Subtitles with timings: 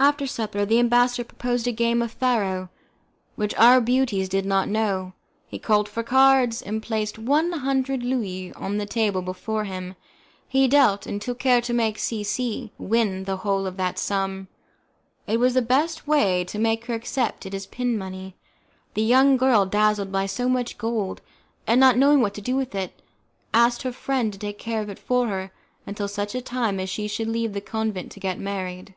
[0.00, 2.68] After supper, the ambassador proposed a game of faro,
[3.36, 5.12] which our beauties did not know;
[5.46, 9.94] he called for cards, and placed one hundred Louis on the table before him;
[10.48, 14.48] he dealt, and took care to make C C win the whole of that sum.
[15.28, 18.34] It was the best way to make her accept it as pin money.
[18.94, 21.20] The young girl, dazzled by so much gold,
[21.68, 23.00] and not knowing what to do with it,
[23.54, 25.52] asked her friend to take care of it for her
[25.86, 28.96] until such time as she should leave the convent to get married.